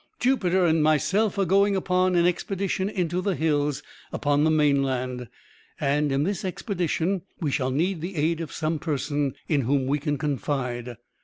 Jupiter 0.19 0.65
and 0.65 0.81
myself 0.81 1.37
are 1.37 1.45
going 1.45 1.75
upon 1.75 2.15
an 2.15 2.25
expedition 2.25 2.89
into 2.89 3.21
the 3.21 3.35
hills, 3.35 3.83
upon 4.11 4.43
the 4.45 4.49
mainland, 4.49 5.27
and, 5.79 6.11
in 6.11 6.23
this 6.23 6.43
expedition, 6.43 7.21
we 7.39 7.51
shall 7.51 7.69
need 7.69 8.01
the 8.01 8.15
aid 8.15 8.41
of 8.41 8.51
some 8.51 8.79
person 8.79 9.35
in 9.47 9.61
whom 9.61 9.85
we 9.85 9.99
can 9.99 10.17
confide. 10.17 10.97